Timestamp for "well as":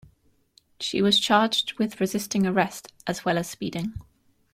3.23-3.47